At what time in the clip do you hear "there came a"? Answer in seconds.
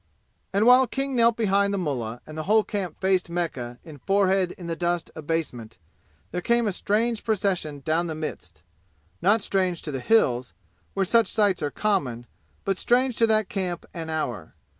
6.31-6.71